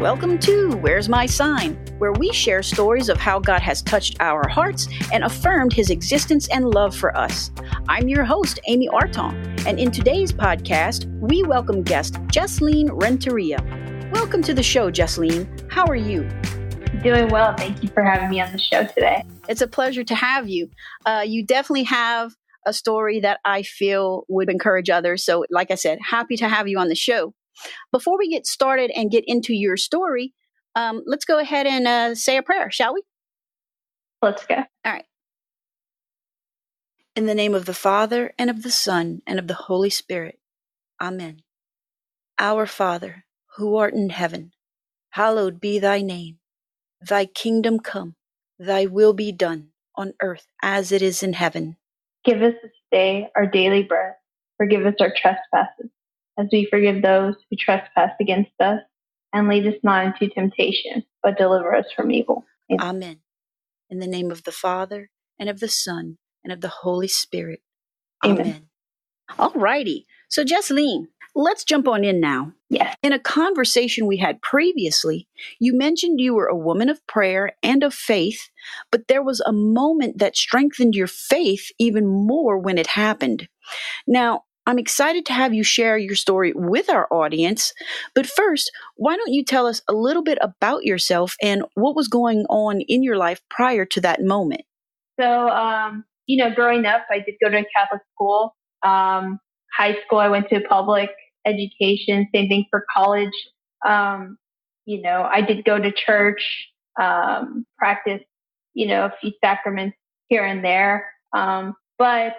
[0.00, 4.46] Welcome to Where's My Sign, where we share stories of how God has touched our
[4.48, 7.50] hearts and affirmed his existence and love for us.
[7.88, 9.34] I'm your host, Amy Arton,
[9.66, 13.58] and in today's podcast, we welcome guest Jeslene Renteria.
[14.12, 15.68] Welcome to the show, Jeslene.
[15.68, 16.28] How are you?
[17.02, 17.56] Doing well.
[17.56, 19.24] Thank you for having me on the show today.
[19.48, 20.70] It's a pleasure to have you.
[21.06, 25.24] Uh, you definitely have a story that I feel would encourage others.
[25.24, 27.34] So, like I said, happy to have you on the show.
[27.92, 30.34] Before we get started and get into your story,
[30.74, 33.02] um, let's go ahead and uh, say a prayer, shall we?
[34.22, 34.56] Let's go.
[34.56, 35.04] All right.
[37.16, 40.38] In the name of the Father, and of the Son, and of the Holy Spirit.
[41.00, 41.42] Amen.
[42.38, 43.24] Our Father,
[43.56, 44.52] who art in heaven,
[45.10, 46.38] hallowed be thy name.
[47.00, 48.14] Thy kingdom come,
[48.58, 51.76] thy will be done, on earth as it is in heaven.
[52.24, 54.14] Give us this day our daily bread.
[54.56, 55.90] Forgive us our trespasses,
[56.38, 58.80] as we forgive those who trespass against us.
[59.32, 62.46] And lead us not into temptation, but deliver us from evil.
[62.72, 62.86] Amen.
[62.88, 63.16] Amen.
[63.90, 67.60] In the name of the Father, and of the Son, and of the Holy Spirit.
[68.24, 68.40] Amen.
[68.40, 68.68] Amen.
[69.38, 70.06] All righty.
[70.30, 72.52] So, Jeslene, let's jump on in now.
[72.70, 72.96] Yes.
[73.02, 77.82] In a conversation we had previously, you mentioned you were a woman of prayer and
[77.82, 78.48] of faith,
[78.90, 83.48] but there was a moment that strengthened your faith even more when it happened.
[84.06, 87.72] Now, I'm excited to have you share your story with our audience.
[88.14, 92.06] But first, why don't you tell us a little bit about yourself and what was
[92.06, 94.60] going on in your life prior to that moment?
[95.18, 98.54] So, um, you know, growing up, I did go to a Catholic school.
[98.82, 99.40] Um,
[99.74, 101.08] high school, I went to public
[101.46, 102.28] education.
[102.34, 103.32] Same thing for college.
[103.88, 104.36] Um,
[104.84, 106.42] you know, I did go to church,
[107.00, 108.20] um, practice,
[108.74, 109.96] you know, a few sacraments
[110.28, 111.08] here and there.
[111.32, 112.34] Um, but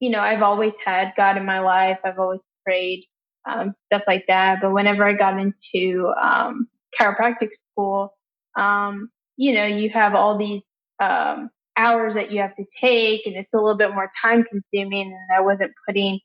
[0.00, 1.98] you know, I've always had God in my life.
[2.04, 3.04] I've always prayed,
[3.48, 4.60] um, stuff like that.
[4.62, 8.16] But whenever I got into um, chiropractic school,
[8.56, 10.62] um, you know, you have all these
[11.00, 15.12] um, hours that you have to take, and it's a little bit more time consuming.
[15.12, 16.20] And I wasn't putting,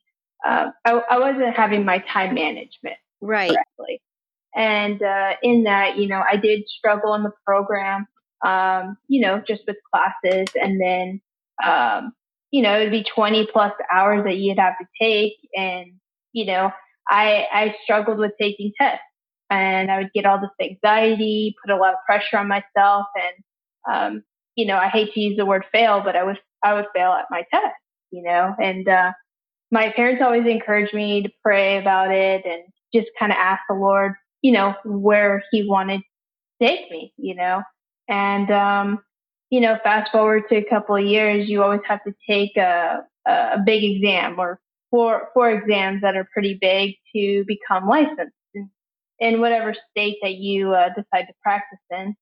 [0.45, 3.51] uh, I, I, wasn't having my time management right.
[3.51, 4.01] correctly.
[4.55, 8.07] And uh, in that, you know, I did struggle in the program,
[8.45, 11.22] um, you know, just with classes, and then
[11.63, 12.13] um,
[12.55, 15.33] you know, it'd be 20 plus hours that you'd have to take.
[15.57, 15.88] And,
[16.31, 16.71] you know,
[17.09, 19.03] I, I struggled with taking tests
[19.49, 23.07] and I would get all this anxiety, put a lot of pressure on myself.
[23.17, 24.23] And, um,
[24.55, 27.11] you know, I hate to use the word fail, but I would, I would fail
[27.11, 27.75] at my test,
[28.11, 29.11] you know, and, uh,
[29.69, 32.61] my parents always encouraged me to pray about it and
[32.93, 37.35] just kind of ask the Lord, you know, where he wanted to take me, you
[37.35, 37.63] know,
[38.07, 38.99] and, um,
[39.50, 43.03] you know, fast forward to a couple of years, you always have to take a,
[43.28, 48.69] a big exam or four, four exams that are pretty big to become licensed in,
[49.19, 52.16] in whatever state that you uh, decide to practice in.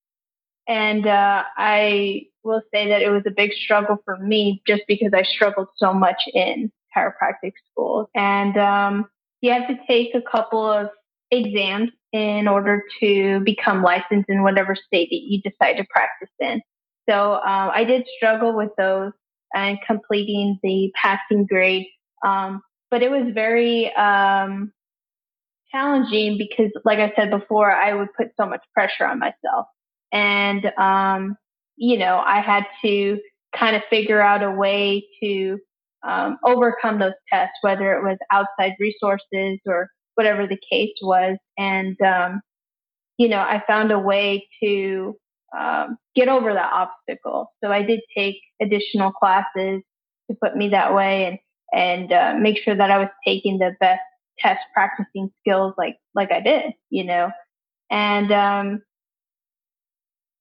[0.67, 5.11] And uh, I will say that it was a big struggle for me just because
[5.13, 8.09] I struggled so much in chiropractic school.
[8.15, 9.09] And um,
[9.41, 10.89] you have to take a couple of
[11.31, 16.61] exams in order to become licensed in whatever state that you decide to practice in.
[17.09, 19.11] So um, I did struggle with those
[19.53, 21.87] and completing the passing grade.
[22.25, 24.71] Um, but it was very um,
[25.71, 29.67] challenging because, like I said before, I would put so much pressure on myself.
[30.11, 31.35] And, um,
[31.75, 33.19] you know, I had to
[33.55, 35.57] kind of figure out a way to
[36.07, 41.37] um, overcome those tests, whether it was outside resources or whatever the case was.
[41.57, 42.41] And, um,
[43.17, 45.15] you know, I found a way to
[45.57, 47.51] um, get over that obstacle.
[47.63, 49.81] So I did take additional classes
[50.29, 51.39] to put me that way and
[51.73, 54.01] and uh, make sure that I was taking the best
[54.39, 57.31] test practicing skills like like I did, you know.
[57.89, 58.81] And um,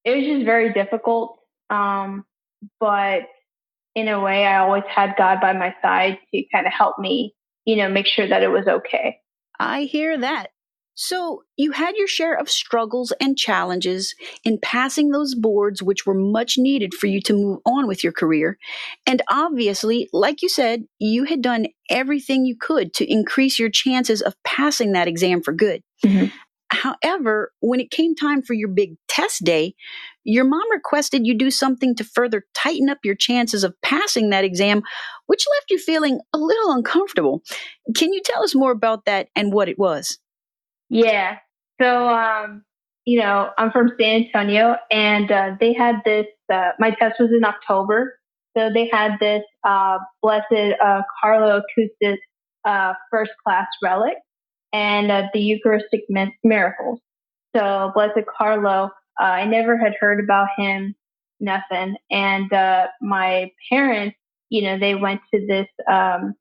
[0.05, 1.39] it was just very difficult,
[1.71, 2.25] um,
[2.81, 3.23] but
[3.95, 7.35] in a way, I always had God by my side to kind of help me,
[7.65, 9.19] you know, make sure that it was okay.
[9.59, 10.49] I hear that.
[10.95, 16.15] So, you had your share of struggles and challenges in passing those boards, which were
[16.15, 18.59] much needed for you to move on with your career.
[19.07, 24.21] And obviously, like you said, you had done everything you could to increase your chances
[24.23, 25.83] of passing that exam for good.
[26.05, 26.27] Mm-hmm.
[26.73, 29.75] However, when it came time for your big test day,
[30.25, 34.45] your mom requested you do something to further tighten up your chances of passing that
[34.45, 34.83] exam,
[35.27, 37.43] which left you feeling a little uncomfortable.
[37.95, 40.19] Can you tell us more about that and what it was?
[40.93, 41.39] Yeah.
[41.81, 42.65] So, um,
[43.07, 47.31] you know, I'm from San Antonio and uh, they had this, uh, my test was
[47.37, 48.19] in October.
[48.57, 52.19] So they had this uh, blessed uh, Carlo Acutis
[52.67, 54.17] uh, first class relic
[54.73, 56.03] and uh, the Eucharistic
[56.45, 57.01] Miracles.
[57.57, 60.95] So Blessed Carlo, I never had heard about him,
[61.41, 61.97] nothing.
[62.11, 64.17] And uh, my parents,
[64.51, 66.35] you know, they went to this um,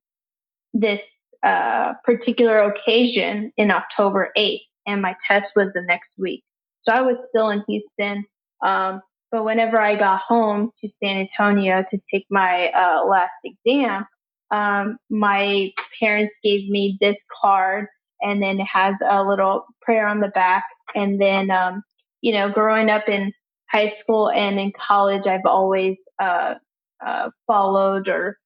[0.73, 0.99] this
[1.43, 6.43] uh, particular occasion in October 8th, and my test was the next week.
[6.83, 8.25] So I was still in Houston.
[8.63, 9.01] Um,
[9.31, 14.05] but whenever I got home to San Antonio to take my uh, last exam,
[14.51, 17.87] um, my parents gave me this card
[18.21, 20.65] and then it has a little prayer on the back.
[20.93, 21.81] And then, um,
[22.21, 23.31] you know, growing up in
[23.69, 26.55] high school and in college, I've always uh,
[27.03, 28.37] uh, followed or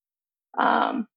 [0.57, 1.07] um,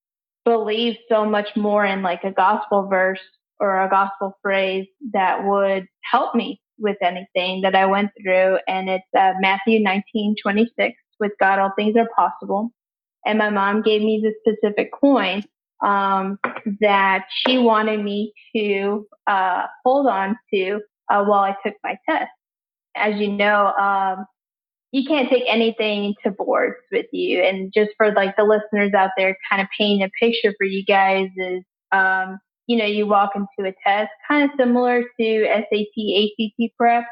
[0.49, 3.21] believed so much more in like a gospel verse
[3.61, 8.59] or a gospel phrase that would help me with anything that I went through.
[8.67, 10.95] And it's uh, Matthew 19, 26.
[11.21, 12.71] With God, all things are possible.
[13.27, 15.43] And my mom gave me the specific coin
[15.85, 16.39] um,
[16.81, 20.81] that she wanted me to uh, hold on to
[21.11, 22.31] uh, while I took my test.
[22.97, 24.25] As you know, um,
[24.93, 27.43] you can't take anything to boards with you.
[27.43, 30.85] And just for like the listeners out there, kind of painting a picture for you
[30.85, 31.63] guys is,
[31.93, 37.05] um, you know, you walk into a test kind of similar to SAT, ACT prep.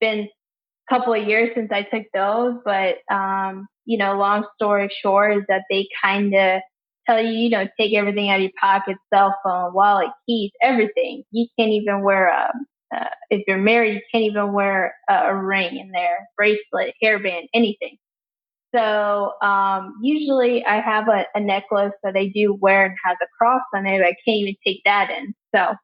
[0.00, 4.90] Been a couple of years since I took those, but, um, you know, long story
[5.02, 6.60] short is that they kind of
[7.06, 11.24] tell you, you know, take everything out of your pocket, cell phone, wallet, keys, everything.
[11.30, 12.52] You can't even wear a,
[12.94, 17.48] uh, if you're married, you can't even wear a, a ring in there, bracelet, hairband,
[17.54, 17.96] anything.
[18.74, 23.26] So um, usually I have a, a, necklace that I do wear and has a
[23.38, 24.02] cross on it.
[24.02, 25.34] I can't even take that in.
[25.54, 25.74] So,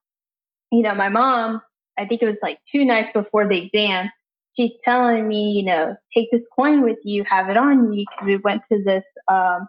[0.71, 1.63] you know, my mom,
[1.99, 4.11] I think it was like two nights before the exam,
[4.55, 8.27] she's telling me, you know, take this coin with you, have it on you, because
[8.27, 9.67] we went to this um,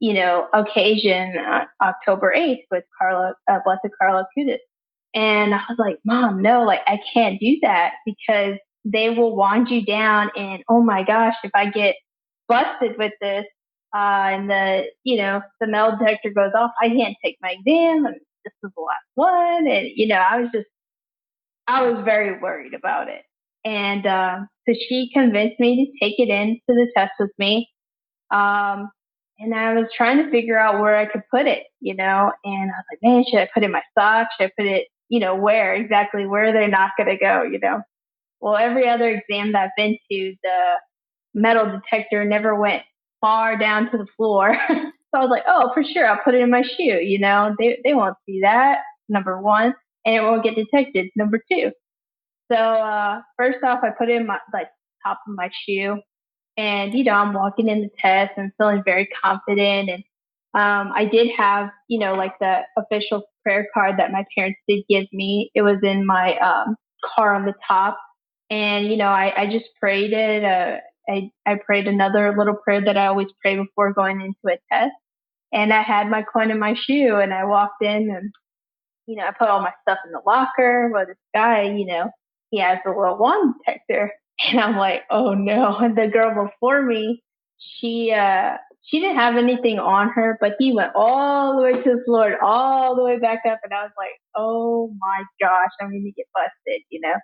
[0.00, 4.58] you know, occasion uh, October 8th with Carlo, uh, Blessed Carlo Acutis.
[5.14, 9.68] And I was like, Mom, no, like I can't do that because they will wind
[9.70, 10.30] you down.
[10.36, 11.96] And oh my gosh, if I get
[12.48, 13.44] busted with this,
[13.94, 18.04] uh, and the, you know, the metal detector goes off, I can't take my exam.
[18.04, 19.66] And this is the last one.
[19.66, 20.66] And, you know, I was just,
[21.66, 23.22] I was very worried about it.
[23.64, 27.68] And, um, so she convinced me to take it in to the test with me.
[28.30, 28.90] Um,
[29.38, 32.70] and I was trying to figure out where I could put it, you know, and
[32.70, 34.28] I was like, man, should I put it in my sock?
[34.38, 37.58] Should I put it, you know, where exactly where they're not going to go, you
[37.58, 37.82] know?
[38.40, 40.60] Well, every other exam that I've been to, the
[41.34, 42.82] metal detector never went
[43.20, 44.56] far down to the floor.
[44.68, 44.74] so
[45.14, 47.78] I was like, oh, for sure, I'll put it in my shoe, you know, they,
[47.84, 48.78] they won't see that,
[49.08, 49.74] number one,
[50.04, 51.72] and it won't get detected, number two.
[52.50, 54.68] So, uh, first off, I put it in my, like,
[55.04, 56.00] top of my shoe
[56.58, 59.88] and, you know, I'm walking in the test and feeling very confident.
[59.90, 60.02] And
[60.54, 64.84] um, I did have, you know, like the official prayer card that my parents did
[64.88, 65.50] give me.
[65.54, 67.98] It was in my um, car on the top.
[68.50, 70.44] And, you know, I, I just prayed it.
[70.44, 70.78] Uh,
[71.08, 74.94] I, I prayed another little prayer that I always pray before going into a test.
[75.52, 78.32] And I had my coin in my shoe and I walked in and,
[79.06, 80.90] you know, I put all my stuff in the locker.
[80.92, 82.10] Well, this guy, you know,
[82.50, 84.12] he has a little wand detector.
[84.52, 85.76] And I'm like, oh no.
[85.78, 87.24] And the girl before me,
[87.58, 88.56] she, uh,
[88.88, 92.42] she didn't have anything on her, but he went all the way to the floor,
[92.42, 93.58] all the way back up.
[93.62, 97.14] And I was like, oh my gosh, I'm going to get busted, you know?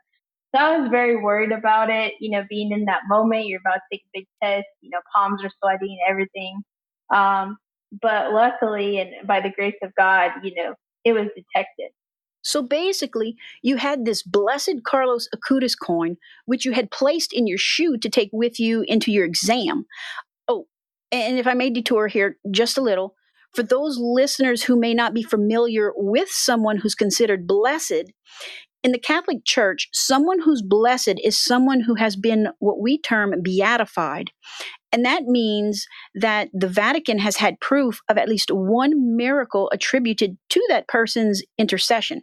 [0.55, 3.47] So I was very worried about it, you know, being in that moment.
[3.47, 6.61] You're about to take a big test, you know, palms are sweaty and everything.
[7.13, 7.57] Um,
[8.03, 11.93] but luckily, and by the grace of God, you know, it was detected.
[12.43, 17.57] So basically, you had this blessed Carlos Acutis coin, which you had placed in your
[17.57, 19.87] shoe to take with you into your exam.
[21.15, 23.15] And if I may detour here just a little,
[23.55, 28.13] for those listeners who may not be familiar with someone who's considered blessed,
[28.83, 33.33] in the Catholic Church, someone who's blessed is someone who has been what we term
[33.43, 34.31] beatified.
[34.91, 40.37] And that means that the Vatican has had proof of at least one miracle attributed
[40.51, 42.23] to that person's intercession.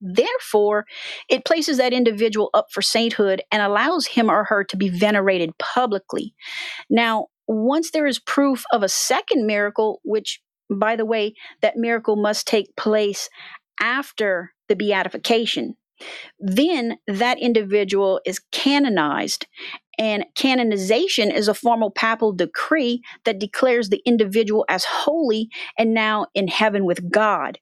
[0.00, 0.84] Therefore,
[1.30, 5.56] it places that individual up for sainthood and allows him or her to be venerated
[5.58, 6.34] publicly.
[6.90, 12.16] Now, once there is proof of a second miracle, which, by the way, that miracle
[12.16, 13.28] must take place
[13.80, 15.76] after the beatification,
[16.38, 19.46] then that individual is canonized.
[19.98, 25.48] And canonization is a formal papal decree that declares the individual as holy
[25.78, 27.58] and now in heaven with God.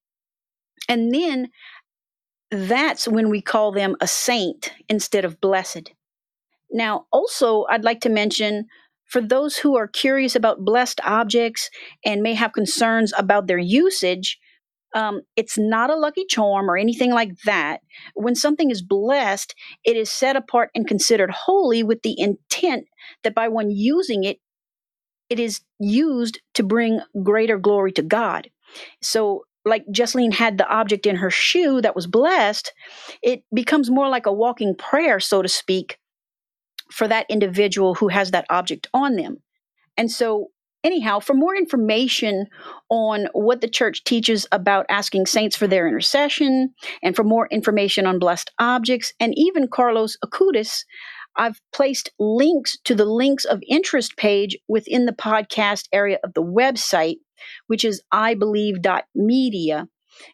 [0.88, 1.49] And then
[2.50, 5.93] that's when we call them a saint instead of blessed.
[6.71, 8.67] Now, also, I'd like to mention
[9.06, 11.70] for those who are curious about blessed objects
[12.04, 14.38] and may have concerns about their usage,
[14.94, 17.80] Um, it's not a lucky charm or anything like that.
[18.14, 22.87] When something is blessed, it is set apart and considered holy with the intent
[23.25, 24.38] that by one using it,
[25.30, 28.50] it is used to bring greater glory to God.
[29.02, 32.73] So, like Jeslene had the object in her shoe that was blessed,
[33.23, 35.99] it becomes more like a walking prayer, so to speak,
[36.91, 39.43] for that individual who has that object on them.
[39.97, 40.49] And so,
[40.83, 42.47] anyhow, for more information
[42.91, 48.07] on what the church teaches about asking saints for their intercession, and for more information
[48.07, 50.85] on blessed objects, and even Carlos Acutis,
[51.37, 56.45] I've placed links to the links of interest page within the podcast area of the
[56.45, 57.17] website,
[57.67, 59.88] which is ibelieve.media.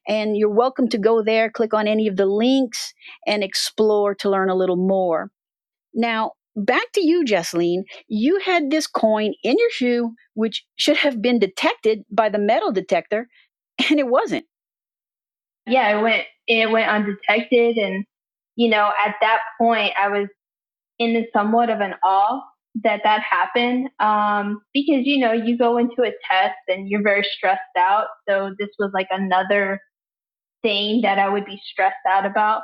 [0.06, 2.92] And you're welcome to go there, click on any of the links,
[3.26, 5.30] and explore to learn a little more.
[5.94, 7.82] Now, back to you, Jeslene.
[8.08, 12.72] You had this coin in your shoe, which should have been detected by the metal
[12.72, 13.28] detector,
[13.90, 14.44] and it wasn't.
[15.66, 18.04] Yeah, it went it went undetected, and
[18.56, 20.28] you know, at that point, I was
[20.98, 22.40] in somewhat of an awe
[22.82, 27.24] that that happened um, because you know you go into a test and you're very
[27.24, 28.06] stressed out.
[28.28, 29.80] So this was like another
[30.62, 32.62] thing that I would be stressed out about.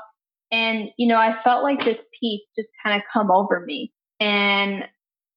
[0.51, 4.85] And, you know, I felt like this peace just kind of come over me and,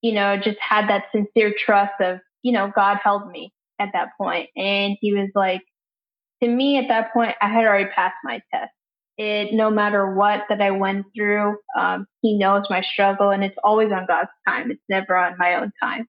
[0.01, 4.09] you know, just had that sincere trust of, you know, God held me at that
[4.17, 4.49] point.
[4.55, 5.61] And he was like,
[6.41, 8.71] to me at that point, I had already passed my test.
[9.17, 13.57] It, no matter what that I went through, um, he knows my struggle and it's
[13.63, 14.71] always on God's time.
[14.71, 16.07] It's never on my own time.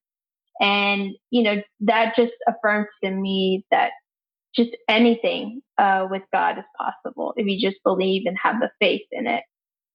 [0.60, 3.90] And, you know, that just affirms to me that
[4.54, 9.06] just anything uh, with God is possible if you just believe and have the faith
[9.12, 9.42] in it.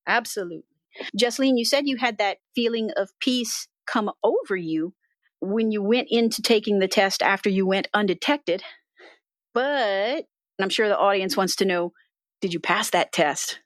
[0.06, 0.64] Absolutely.
[1.18, 4.94] Jeslene, you said you had that feeling of peace come over you
[5.40, 8.62] when you went into taking the test after you went undetected.
[9.52, 10.24] But
[10.60, 11.92] I'm sure the audience wants to know
[12.40, 13.60] did you pass that test?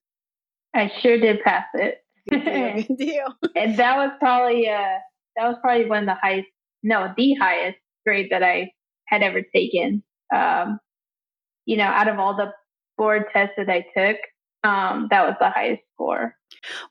[0.75, 1.99] I sure did pass it.
[2.29, 2.75] Good deal.
[2.83, 3.35] Good deal.
[3.57, 4.99] and that was probably uh
[5.37, 6.49] that was probably one of the highest
[6.83, 8.71] no, the highest grade that I
[9.07, 10.03] had ever taken
[10.35, 10.79] um,
[11.67, 12.53] you know, out of all the
[12.97, 14.17] board tests that I took,
[14.65, 16.35] um, that was the highest score.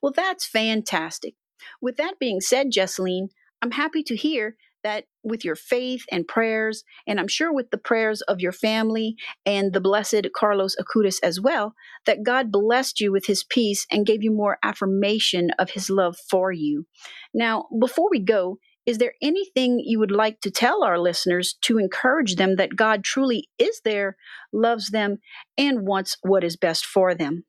[0.02, 1.36] Well, that's fantastic.
[1.82, 3.30] With that being said, Jeslene,
[3.62, 7.78] I'm happy to hear that with your faith and prayers, and I'm sure with the
[7.78, 9.16] prayers of your family
[9.46, 11.74] and the blessed Carlos Acutis as well,
[12.06, 16.16] that God blessed you with his peace and gave you more affirmation of his love
[16.30, 16.86] for you.
[17.34, 21.78] Now, before we go, is there anything you would like to tell our listeners to
[21.78, 24.18] encourage them that God truly is there,
[24.52, 25.20] loves them,
[25.60, 27.46] and wants what is best for them?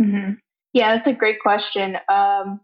[0.00, 0.34] Mm-hmm.
[0.72, 1.96] Yeah, that's a great question.
[2.08, 2.60] Um,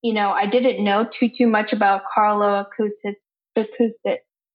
[0.00, 3.16] you know, I didn't know too too much about Carlo Acutis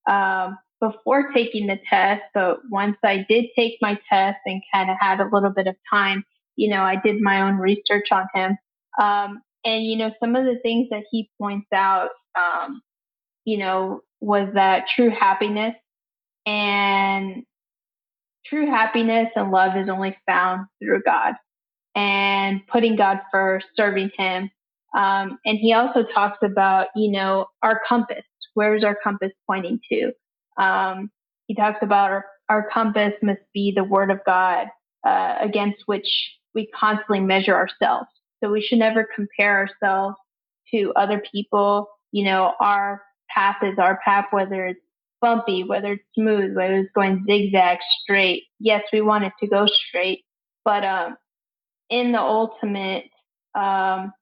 [0.10, 4.98] um, before taking the test, but once I did take my test and kind of
[5.00, 6.24] had a little bit of time,
[6.56, 8.58] you know, I did my own research on him.
[9.00, 12.82] Um, and you know, some of the things that he points out um,
[13.46, 15.76] you know, was that true happiness
[16.46, 17.44] and
[18.46, 21.34] true happiness and love is only found through God
[21.96, 24.50] and putting God first, serving Him.
[24.96, 28.24] Um, and he also talks about, you know, our compass.
[28.54, 30.12] Where's our compass pointing to?
[30.62, 31.12] Um,
[31.48, 34.68] he talks about our, our compass must be the Word of God
[35.06, 36.08] uh, against which
[36.54, 38.08] we constantly measure ourselves.
[38.46, 40.16] So we should never compare ourselves
[40.72, 44.80] to other people you know, our path is our path, whether it's
[45.20, 48.44] bumpy, whether it's smooth, whether it's going zigzag, straight.
[48.58, 50.24] Yes, we want it to go straight,
[50.64, 51.18] but um,
[51.90, 53.10] in the ultimate
[53.54, 54.14] um,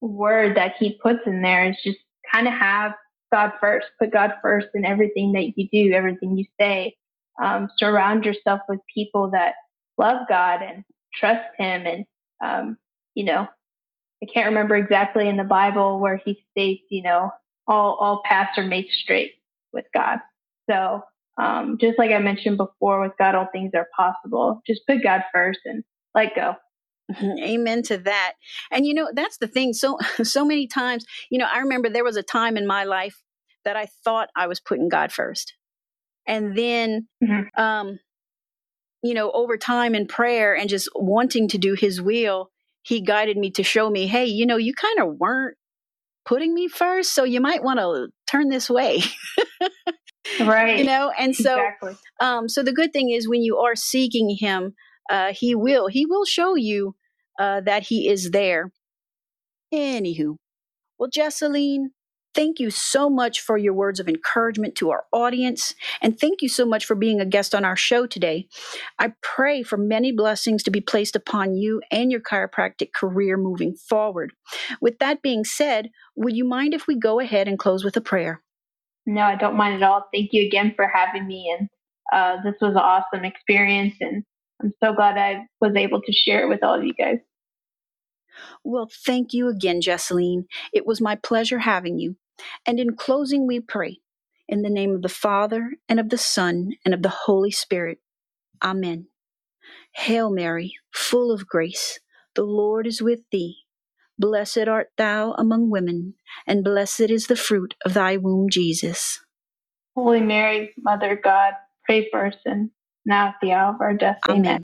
[0.00, 1.98] word that he puts in there is just
[2.32, 2.92] kind of have
[3.32, 3.88] God first.
[3.98, 6.94] Put God first in everything that you do, everything you say.
[7.42, 9.54] Um, surround yourself with people that
[9.98, 12.04] love God and trust Him, and
[12.40, 12.76] um,
[13.14, 13.46] you know,
[14.22, 17.30] I can't remember exactly in the Bible where he states, you know,
[17.66, 19.32] all, all paths are made straight
[19.72, 20.18] with God.
[20.70, 21.02] So,
[21.36, 24.62] um, just like I mentioned before, with God, all things are possible.
[24.66, 25.82] Just put God first and
[26.14, 26.54] let go.
[27.42, 28.34] Amen to that.
[28.70, 29.72] And you know, that's the thing.
[29.72, 33.22] So, so many times, you know, I remember there was a time in my life
[33.64, 35.54] that I thought I was putting God first.
[36.26, 37.60] And then, mm-hmm.
[37.60, 37.98] um,
[39.02, 42.50] you know, over time in prayer and just wanting to do his will,
[42.84, 45.56] he guided me to show me, hey, you know, you kind of weren't
[46.26, 49.02] putting me first, so you might want to turn this way.
[50.40, 50.78] right.
[50.78, 51.96] You know, and so exactly.
[52.20, 54.74] um so the good thing is when you are seeking him,
[55.10, 56.94] uh he will he will show you
[57.38, 58.70] uh that he is there.
[59.72, 60.36] Anywho.
[60.98, 61.86] Well, Jeslene,
[62.34, 65.74] Thank you so much for your words of encouragement to our audience.
[66.02, 68.48] And thank you so much for being a guest on our show today.
[68.98, 73.74] I pray for many blessings to be placed upon you and your chiropractic career moving
[73.74, 74.32] forward.
[74.80, 78.00] With that being said, would you mind if we go ahead and close with a
[78.00, 78.42] prayer?
[79.06, 80.04] No, I don't mind at all.
[80.12, 81.54] Thank you again for having me.
[81.56, 81.68] And
[82.12, 83.94] uh, this was an awesome experience.
[84.00, 84.24] And
[84.62, 87.18] I'm so glad I was able to share it with all of you guys.
[88.64, 90.46] Well, thank you again, Jeslene.
[90.72, 92.16] It was my pleasure having you.
[92.66, 93.98] And in closing, we pray
[94.48, 97.98] in the name of the Father, and of the Son, and of the Holy Spirit.
[98.62, 99.06] Amen.
[99.92, 101.98] Hail Mary, full of grace,
[102.34, 103.58] the Lord is with thee.
[104.18, 106.14] Blessed art thou among women,
[106.46, 109.20] and blessed is the fruit of thy womb, Jesus.
[109.96, 112.70] Holy Mary, Mother of God, pray for us and
[113.06, 114.18] now at the hour of our death.
[114.28, 114.46] Amen.
[114.46, 114.62] Amen.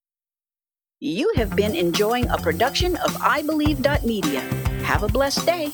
[1.00, 4.40] You have been enjoying a production of I Believe Media.
[4.82, 5.72] Have a blessed day.